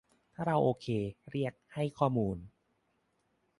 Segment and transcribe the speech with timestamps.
[0.33, 0.87] ถ้าเราโอเค
[1.29, 2.37] เรียก "ให้ข้อมูล"